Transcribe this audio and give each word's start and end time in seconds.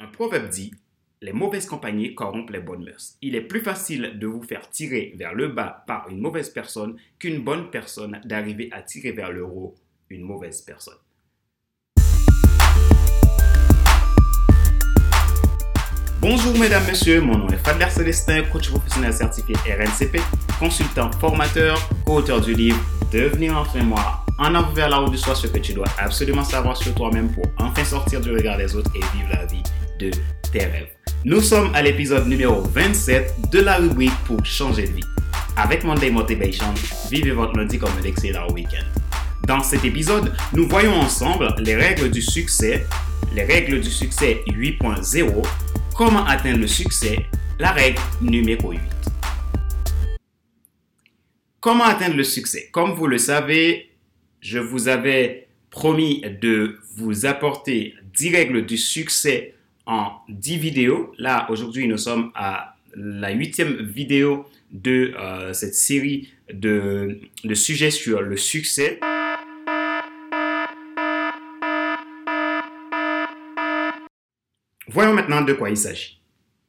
Un 0.00 0.06
proverbe 0.06 0.48
dit 0.48 0.72
Les 1.22 1.32
mauvaises 1.32 1.66
compagnies 1.66 2.14
corrompent 2.14 2.50
les 2.50 2.60
bonnes 2.60 2.84
mœurs. 2.84 3.16
Il 3.20 3.34
est 3.34 3.40
plus 3.40 3.60
facile 3.60 4.16
de 4.16 4.28
vous 4.28 4.44
faire 4.44 4.70
tirer 4.70 5.12
vers 5.16 5.34
le 5.34 5.48
bas 5.48 5.82
par 5.88 6.08
une 6.08 6.20
mauvaise 6.20 6.50
personne 6.50 6.96
qu'une 7.18 7.42
bonne 7.42 7.68
personne 7.72 8.20
d'arriver 8.24 8.68
à 8.70 8.82
tirer 8.82 9.10
vers 9.10 9.32
le 9.32 9.44
haut 9.44 9.74
une 10.08 10.22
mauvaise 10.22 10.62
personne. 10.62 10.94
Bonjour 16.20 16.56
mesdames, 16.56 16.86
messieurs, 16.86 17.20
mon 17.20 17.36
nom 17.36 17.48
est 17.48 17.56
Fadler 17.56 17.90
Célestin, 17.90 18.42
coach 18.52 18.70
professionnel 18.70 19.12
certifié 19.12 19.56
RNCP, 19.66 20.20
consultant 20.60 21.10
formateur, 21.10 21.76
co-auteur 22.06 22.40
du 22.40 22.54
livre 22.54 22.78
Devenir 23.12 23.56
enfin 23.58 23.82
moi, 23.82 24.24
en 24.38 24.54
avant 24.54 24.72
vers 24.72 24.90
la 24.90 25.02
haut 25.02 25.08
du 25.08 25.18
soi 25.18 25.34
ce 25.34 25.48
que 25.48 25.58
tu 25.58 25.72
dois 25.72 25.88
absolument 25.98 26.44
savoir 26.44 26.76
sur 26.76 26.94
toi-même 26.94 27.32
pour 27.32 27.46
enfin 27.58 27.84
sortir 27.84 28.20
du 28.20 28.30
regard 28.30 28.58
des 28.58 28.76
autres 28.76 28.90
et 28.94 29.00
vivre 29.16 29.30
la 29.32 29.46
vie 29.46 29.62
de 29.98 30.10
tes 30.52 30.64
rêves. 30.64 30.88
Nous 31.24 31.40
sommes 31.40 31.74
à 31.74 31.82
l'épisode 31.82 32.26
numéro 32.26 32.62
27 32.62 33.50
de 33.52 33.60
la 33.60 33.76
rubrique 33.76 34.16
pour 34.24 34.44
changer 34.44 34.86
de 34.86 34.92
vie. 34.92 35.04
Avec 35.56 35.84
Monday 35.84 36.10
Motivation, 36.10 36.72
vivez 37.10 37.32
votre 37.32 37.56
lundi 37.56 37.78
comme 37.78 37.90
un 38.00 38.04
excellent 38.04 38.48
week-end. 38.52 38.84
Dans 39.46 39.62
cet 39.62 39.84
épisode, 39.84 40.32
nous 40.52 40.68
voyons 40.68 40.94
ensemble 40.94 41.54
les 41.58 41.74
règles 41.74 42.10
du 42.10 42.22
succès, 42.22 42.86
les 43.34 43.44
règles 43.44 43.80
du 43.80 43.90
succès 43.90 44.42
8.0, 44.46 45.46
comment 45.96 46.24
atteindre 46.24 46.60
le 46.60 46.66
succès, 46.66 47.26
la 47.58 47.72
règle 47.72 48.00
numéro 48.20 48.70
8. 48.72 48.80
Comment 51.60 51.84
atteindre 51.84 52.16
le 52.16 52.24
succès? 52.24 52.68
Comme 52.70 52.92
vous 52.92 53.08
le 53.08 53.18
savez, 53.18 53.90
je 54.40 54.58
vous 54.58 54.86
avais 54.86 55.48
promis 55.70 56.22
de 56.40 56.78
vous 56.96 57.26
apporter 57.26 57.94
10 58.14 58.34
règles 58.34 58.66
du 58.66 58.76
succès 58.76 59.54
en 59.88 60.12
10 60.28 60.58
vidéos. 60.58 61.12
Là, 61.18 61.46
aujourd'hui, 61.50 61.88
nous 61.88 61.98
sommes 61.98 62.30
à 62.36 62.76
la 62.94 63.32
huitième 63.32 63.82
vidéo 63.82 64.46
de 64.70 65.14
euh, 65.18 65.52
cette 65.52 65.74
série 65.74 66.28
de, 66.52 67.18
de 67.42 67.54
sujets 67.54 67.90
sur 67.90 68.20
le 68.20 68.36
succès. 68.36 69.00
Voyons 74.88 75.14
maintenant 75.14 75.40
de 75.40 75.52
quoi 75.54 75.70
il 75.70 75.76
s'agit. 75.76 76.20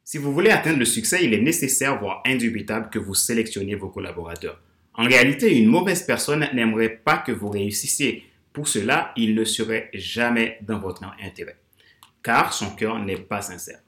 Si 0.03 0.17
vous 0.17 0.33
voulez 0.33 0.49
atteindre 0.49 0.79
le 0.79 0.85
succès, 0.85 1.23
il 1.23 1.33
est 1.33 1.41
nécessaire, 1.41 1.99
voire 1.99 2.23
indubitable, 2.25 2.89
que 2.89 2.99
vous 2.99 3.13
sélectionniez 3.13 3.75
vos 3.75 3.89
collaborateurs. 3.89 4.61
En 4.93 5.03
réalité, 5.03 5.57
une 5.57 5.67
mauvaise 5.67 6.03
personne 6.03 6.47
n'aimerait 6.53 7.01
pas 7.03 7.17
que 7.17 7.31
vous 7.31 7.49
réussissiez. 7.49 8.23
Pour 8.51 8.67
cela, 8.67 9.13
il 9.15 9.35
ne 9.35 9.43
serait 9.43 9.89
jamais 9.93 10.57
dans 10.61 10.79
votre 10.79 11.03
intérêt 11.23 11.57
car 12.23 12.53
son 12.53 12.75
cœur 12.75 12.99
n'est 12.99 13.17
pas 13.17 13.41
sincère. 13.41 13.79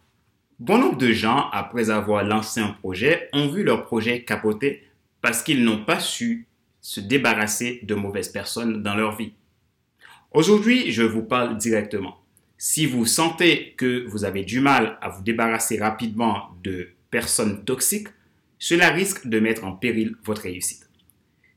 Bon 0.59 0.77
nombre 0.77 0.97
de 0.97 1.11
gens, 1.11 1.49
après 1.51 1.89
avoir 1.89 2.23
lancé 2.23 2.59
un 2.59 2.69
projet, 2.69 3.29
ont 3.33 3.47
vu 3.47 3.63
leur 3.63 3.83
projet 3.85 4.23
capoter 4.23 4.83
parce 5.21 5.41
qu'ils 5.43 5.63
n'ont 5.63 5.85
pas 5.85 5.99
su 5.99 6.47
se 6.81 6.99
débarrasser 6.99 7.79
de 7.83 7.95
mauvaises 7.95 8.29
personnes 8.29 8.83
dans 8.83 8.95
leur 8.95 9.15
vie. 9.15 9.33
Aujourd'hui, 10.31 10.91
je 10.91 11.03
vous 11.03 11.23
parle 11.23 11.57
directement. 11.57 12.17
Si 12.57 12.85
vous 12.85 13.05
sentez 13.05 13.73
que 13.75 14.05
vous 14.07 14.23
avez 14.23 14.43
du 14.43 14.59
mal 14.59 14.97
à 15.01 15.09
vous 15.09 15.23
débarrasser 15.23 15.79
rapidement 15.79 16.51
de 16.63 16.89
personnes 17.09 17.65
toxiques, 17.65 18.09
cela 18.59 18.89
risque 18.89 19.27
de 19.27 19.39
mettre 19.39 19.65
en 19.65 19.71
péril 19.71 20.15
votre 20.23 20.43
réussite. 20.43 20.87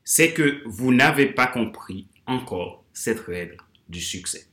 C'est 0.03 0.33
que 0.33 0.61
vous 0.65 0.91
n'avez 0.93 1.27
pas 1.27 1.47
compris 1.47 2.07
encore 2.25 2.83
cette 2.91 3.19
règle 3.19 3.57
du 3.87 4.01
succès. 4.01 4.47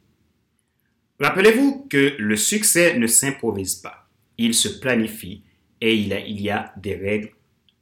Rappelez-vous 1.20 1.86
que 1.88 2.16
le 2.18 2.36
succès 2.36 2.98
ne 2.98 3.06
s'improvise 3.06 3.76
pas. 3.76 4.08
Il 4.38 4.54
se 4.54 4.68
planifie 4.68 5.44
et 5.80 5.94
il, 5.94 6.40
y 6.40 6.50
a 6.50 6.72
des 6.76 6.94
règles, 6.94 7.30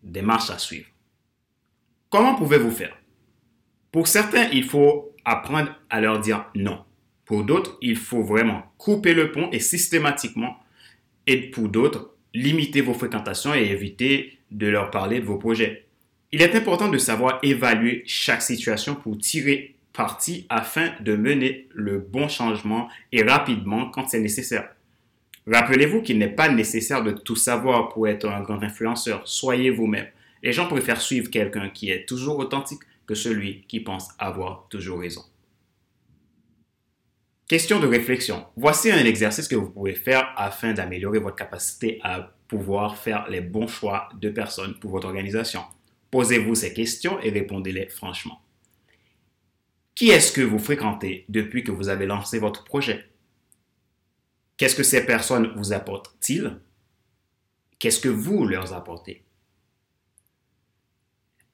des 0.02 0.22
marches 0.22 0.50
à 0.50 0.58
suivre. 0.58 0.88
Comment 2.08 2.34
pouvez-vous 2.34 2.70
faire? 2.70 2.96
Pour 3.92 4.08
certains, 4.08 4.48
il 4.52 4.64
faut 4.64 5.14
apprendre 5.24 5.74
à 5.90 6.00
leur 6.00 6.20
dire 6.20 6.46
non. 6.54 6.84
Pour 7.24 7.44
d'autres, 7.44 7.78
il 7.82 7.96
faut 7.96 8.22
vraiment 8.22 8.62
couper 8.78 9.14
le 9.14 9.30
pont 9.32 9.50
et 9.52 9.60
systématiquement, 9.60 10.56
et 11.26 11.50
pour 11.50 11.68
d'autres, 11.68 12.14
limiter 12.34 12.80
vos 12.80 12.94
fréquentations 12.94 13.54
et 13.54 13.70
éviter 13.70 14.38
de 14.50 14.66
leur 14.66 14.90
parler 14.90 15.20
de 15.20 15.24
vos 15.24 15.38
projets. 15.38 15.86
Il 16.32 16.42
est 16.42 16.54
important 16.54 16.88
de 16.88 16.98
savoir 16.98 17.38
évaluer 17.42 18.02
chaque 18.06 18.42
situation 18.42 18.94
pour 18.94 19.18
tirer 19.18 19.76
partie 19.92 20.46
afin 20.48 20.92
de 21.00 21.16
mener 21.16 21.68
le 21.74 21.98
bon 21.98 22.28
changement 22.28 22.88
et 23.12 23.22
rapidement 23.22 23.90
quand 23.90 24.08
c'est 24.08 24.20
nécessaire. 24.20 24.68
Rappelez-vous 25.46 26.02
qu'il 26.02 26.18
n'est 26.18 26.28
pas 26.28 26.48
nécessaire 26.48 27.02
de 27.02 27.12
tout 27.12 27.36
savoir 27.36 27.88
pour 27.88 28.06
être 28.06 28.28
un 28.28 28.42
grand 28.42 28.62
influenceur. 28.62 29.22
Soyez 29.26 29.70
vous-même. 29.70 30.06
Les 30.42 30.52
gens 30.52 30.68
préfèrent 30.68 31.00
suivre 31.00 31.30
quelqu'un 31.30 31.70
qui 31.70 31.90
est 31.90 32.08
toujours 32.08 32.38
authentique 32.38 32.80
que 33.06 33.14
celui 33.14 33.64
qui 33.66 33.80
pense 33.80 34.08
avoir 34.18 34.66
toujours 34.70 35.00
raison. 35.00 35.22
Question 37.48 37.80
de 37.80 37.88
réflexion. 37.88 38.46
Voici 38.56 38.92
un 38.92 39.04
exercice 39.04 39.48
que 39.48 39.56
vous 39.56 39.70
pouvez 39.70 39.94
faire 39.94 40.32
afin 40.36 40.72
d'améliorer 40.72 41.18
votre 41.18 41.34
capacité 41.34 41.98
à 42.04 42.32
pouvoir 42.46 42.96
faire 42.96 43.28
les 43.28 43.40
bons 43.40 43.66
choix 43.66 44.08
de 44.20 44.30
personnes 44.30 44.78
pour 44.78 44.92
votre 44.92 45.08
organisation. 45.08 45.62
Posez-vous 46.12 46.54
ces 46.54 46.72
questions 46.72 47.18
et 47.20 47.30
répondez-les 47.30 47.88
franchement. 47.88 48.40
Qui 50.00 50.08
est-ce 50.08 50.32
que 50.32 50.40
vous 50.40 50.58
fréquentez 50.58 51.26
depuis 51.28 51.62
que 51.62 51.70
vous 51.70 51.90
avez 51.90 52.06
lancé 52.06 52.38
votre 52.38 52.64
projet? 52.64 53.10
Qu'est-ce 54.56 54.74
que 54.74 54.82
ces 54.82 55.04
personnes 55.04 55.52
vous 55.58 55.74
apportent-ils? 55.74 56.58
Qu'est-ce 57.78 58.00
que 58.00 58.08
vous 58.08 58.46
leur 58.46 58.72
apportez? 58.72 59.22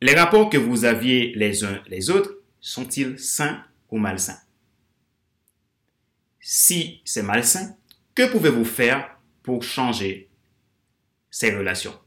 Les 0.01 0.15
rapports 0.15 0.49
que 0.49 0.59
vous 0.59 0.84
aviez 0.84 1.34
les 1.34 1.65
uns 1.65 1.83
les 1.89 2.09
autres 2.09 2.39
sont-ils 2.61 3.19
sains 3.19 3.65
ou 3.91 3.99
malsains? 3.99 4.39
Si 6.39 7.01
c'est 7.05 7.25
malsain, 7.25 7.77
que 8.15 8.31
pouvez-vous 8.31 8.65
faire 8.65 9.19
pour 9.43 9.65
changer 9.65 10.31
ces 11.33 11.53
relations? 11.53 11.99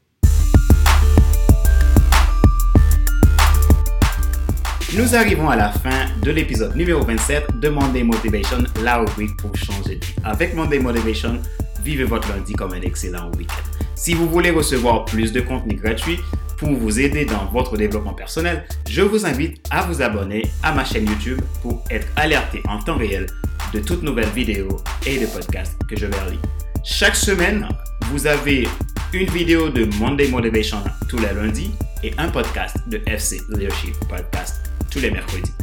Nous 4.98 5.16
arrivons 5.16 5.48
à 5.48 5.56
la 5.56 5.70
fin 5.70 6.08
de 6.24 6.32
l'épisode 6.32 6.76
numéro 6.76 7.04
27 7.04 7.60
de 7.60 7.70
Monday 7.70 8.02
Motivation, 8.02 8.58
la 8.82 8.98
rubrique 8.98 9.38
pour 9.38 9.56
changer 9.56 9.98
de 9.98 10.06
vie. 10.06 10.16
Avec 10.24 10.56
Monday 10.56 10.80
Motivation, 10.80 11.40
vivez 11.84 12.06
votre 12.06 12.28
lundi 12.30 12.54
comme 12.54 12.74
un 12.74 12.82
excellent 12.82 13.30
week-end. 13.38 13.86
Si 13.96 14.16
vous 14.16 14.28
voulez 14.28 14.50
recevoir 14.50 15.06
plus 15.06 15.32
de 15.32 15.42
contenu 15.42 15.76
gratuit 15.76 16.20
pour 16.58 16.72
vous 16.72 17.00
aider 17.00 17.24
dans 17.24 17.46
votre 17.54 17.78
développement 17.78 18.16
personnel, 18.16 18.66
je 18.90 19.04
vous 19.04 19.28
invite 19.28 19.64
à 19.70 19.84
vous 19.84 20.02
abonner 20.02 20.42
à 20.64 20.74
ma 20.74 20.84
chaîne 20.84 21.08
YouTube 21.08 21.40
pour 21.62 21.84
être 21.92 22.08
alerté 22.16 22.64
en 22.68 22.80
temps 22.80 22.98
réel 22.98 23.28
de 23.72 23.80
toutes 23.80 24.02
nouvelles 24.02 24.30
vidéos 24.30 24.78
et 25.06 25.20
de 25.20 25.28
podcasts 25.28 25.78
que 25.88 25.96
je 25.96 26.08
vais 26.08 26.32
lire. 26.32 26.42
Chaque 26.84 27.16
semaine, 27.16 27.68
vous 28.12 28.26
avez 28.26 28.68
une 29.14 29.30
vidéo 29.30 29.70
de 29.70 29.86
Monday 30.00 30.30
Motivation 30.30 30.80
tous 31.08 31.20
les 31.20 31.32
lundis 31.34 31.72
et 32.04 32.12
un 32.18 32.30
podcast 32.30 32.78
de 32.88 33.02
FC 33.06 33.40
Leadership 33.50 33.94
Podcast 34.10 34.69
tous 34.90 35.00
les 35.00 35.12
mercredis. 35.12 35.54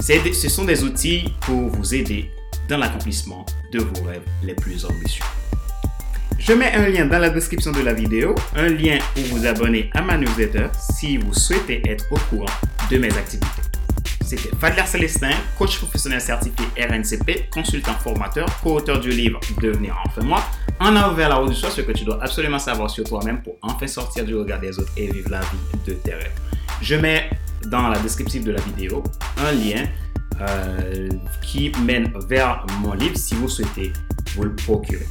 Ce 0.00 0.48
sont 0.48 0.64
des 0.64 0.82
outils 0.82 1.32
pour 1.42 1.68
vous 1.68 1.94
aider 1.94 2.30
dans 2.68 2.78
l'accomplissement 2.78 3.46
de 3.72 3.78
vos 3.78 4.04
rêves 4.04 4.24
les 4.42 4.54
plus 4.54 4.84
ambitieux. 4.84 5.24
Je 6.38 6.52
mets 6.54 6.72
un 6.72 6.88
lien 6.88 7.06
dans 7.06 7.20
la 7.20 7.30
description 7.30 7.70
de 7.70 7.82
la 7.82 7.92
vidéo, 7.92 8.34
un 8.56 8.68
lien 8.68 8.98
pour 9.14 9.22
vous 9.24 9.46
abonner 9.46 9.90
à 9.94 10.02
ma 10.02 10.16
newsletter 10.16 10.66
si 10.96 11.16
vous 11.16 11.32
souhaitez 11.32 11.82
être 11.88 12.04
au 12.10 12.18
courant 12.28 12.52
de 12.90 12.98
mes 12.98 13.16
activités. 13.16 13.62
C'était 14.24 14.50
Fadler 14.58 14.86
Célestin, 14.86 15.30
coach 15.56 15.78
professionnel 15.78 16.20
certifié 16.20 16.66
RNCP, 16.76 17.50
consultant 17.50 17.94
formateur, 17.94 18.48
co-auteur 18.60 18.98
du 18.98 19.10
livre 19.10 19.38
Devenir 19.60 19.96
enfin 20.06 20.22
moi, 20.22 20.42
en 20.80 20.96
avant 20.96 21.14
vers 21.14 21.28
la 21.28 21.40
haut 21.40 21.48
du 21.48 21.54
soi, 21.54 21.70
ce 21.70 21.82
que 21.82 21.92
tu 21.92 22.04
dois 22.04 22.18
absolument 22.20 22.58
savoir 22.58 22.90
sur 22.90 23.04
toi-même 23.04 23.40
pour 23.42 23.56
enfin 23.62 23.86
sortir 23.86 24.24
du 24.24 24.34
regard 24.34 24.58
des 24.58 24.76
autres 24.78 24.92
et 24.96 25.06
vivre 25.12 25.30
la 25.30 25.40
vie 25.40 25.78
de 25.86 25.92
tes 25.92 26.14
rêves. 26.14 26.32
Je 26.80 26.96
mets 26.96 27.30
dans 27.68 27.88
la 27.88 27.98
description 27.98 28.42
de 28.42 28.52
la 28.52 28.60
vidéo 28.60 29.02
un 29.38 29.52
lien 29.52 29.84
euh, 30.40 31.08
qui 31.42 31.72
mène 31.84 32.12
vers 32.28 32.64
mon 32.80 32.94
livre 32.94 33.16
si 33.16 33.34
vous 33.34 33.48
souhaitez 33.48 33.92
vous 34.34 34.44
le 34.44 34.54
procurer. 34.54 35.06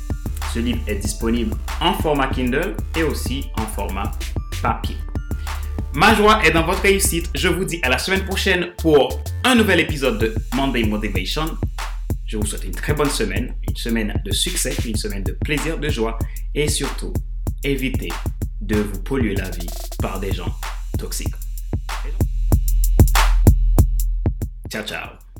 Ce 0.53 0.59
livre 0.59 0.79
est 0.87 0.95
disponible 0.95 1.55
en 1.79 1.93
format 1.93 2.27
Kindle 2.27 2.75
et 2.97 3.03
aussi 3.03 3.45
en 3.57 3.65
format 3.67 4.11
papier. 4.61 4.97
Ma 5.93 6.13
joie 6.15 6.43
est 6.45 6.51
dans 6.51 6.65
votre 6.65 6.81
réussite. 6.81 7.29
Je 7.35 7.47
vous 7.47 7.65
dis 7.65 7.79
à 7.83 7.89
la 7.89 7.97
semaine 7.97 8.25
prochaine 8.25 8.71
pour 8.77 9.21
un 9.43 9.55
nouvel 9.55 9.79
épisode 9.79 10.19
de 10.19 10.35
Monday 10.55 10.83
Motivation. 10.83 11.57
Je 12.25 12.37
vous 12.37 12.45
souhaite 12.45 12.63
une 12.63 12.71
très 12.71 12.93
bonne 12.93 13.09
semaine, 13.09 13.55
une 13.67 13.75
semaine 13.75 14.21
de 14.23 14.31
succès, 14.31 14.73
une 14.85 14.95
semaine 14.95 15.23
de 15.23 15.33
plaisir, 15.33 15.77
de 15.77 15.89
joie 15.89 16.17
et 16.55 16.69
surtout, 16.69 17.11
évitez 17.63 18.11
de 18.61 18.77
vous 18.77 19.03
polluer 19.03 19.35
la 19.35 19.49
vie 19.49 19.67
par 20.01 20.19
des 20.19 20.31
gens 20.31 20.53
toxiques. 20.97 21.40
Tchau, 24.71 24.83
tchau. 24.83 25.30